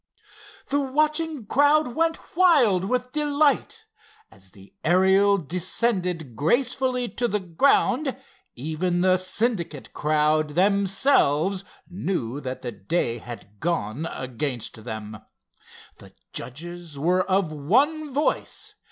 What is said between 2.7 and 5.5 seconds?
with delight. As the Ariel